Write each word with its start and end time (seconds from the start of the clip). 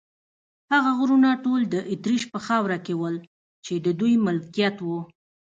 هغه 0.71 0.91
غرونه 0.99 1.29
ټول 1.43 1.61
د 1.73 1.75
اتریش 1.93 2.23
په 2.33 2.39
خاوره 2.45 2.77
کې 2.85 2.93
ول، 3.01 3.15
چې 3.65 3.73
د 3.85 3.87
دوی 3.99 4.13
ملکیت 4.25 4.77
و. 4.81 4.87